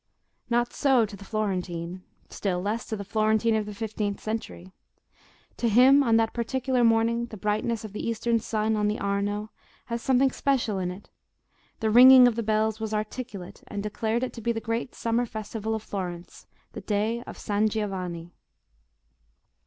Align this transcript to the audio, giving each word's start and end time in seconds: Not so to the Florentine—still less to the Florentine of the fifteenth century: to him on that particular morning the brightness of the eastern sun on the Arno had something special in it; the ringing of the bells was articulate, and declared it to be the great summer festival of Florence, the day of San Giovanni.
Not 0.49 0.73
so 0.73 1.05
to 1.05 1.15
the 1.15 1.23
Florentine—still 1.23 2.59
less 2.59 2.87
to 2.87 2.95
the 2.95 3.03
Florentine 3.03 3.53
of 3.55 3.67
the 3.67 3.73
fifteenth 3.75 4.19
century: 4.19 4.73
to 5.57 5.69
him 5.69 6.01
on 6.01 6.17
that 6.17 6.33
particular 6.33 6.83
morning 6.83 7.27
the 7.27 7.37
brightness 7.37 7.85
of 7.85 7.93
the 7.93 8.03
eastern 8.03 8.39
sun 8.39 8.75
on 8.75 8.87
the 8.87 8.97
Arno 8.97 9.51
had 9.85 9.99
something 10.01 10.31
special 10.31 10.79
in 10.79 10.89
it; 10.89 11.11
the 11.81 11.91
ringing 11.91 12.27
of 12.27 12.35
the 12.35 12.41
bells 12.41 12.79
was 12.79 12.95
articulate, 12.95 13.63
and 13.67 13.83
declared 13.83 14.23
it 14.23 14.33
to 14.33 14.41
be 14.41 14.51
the 14.51 14.59
great 14.59 14.95
summer 14.95 15.27
festival 15.27 15.75
of 15.75 15.83
Florence, 15.83 16.47
the 16.71 16.81
day 16.81 17.21
of 17.27 17.37
San 17.37 17.69
Giovanni. 17.69 18.33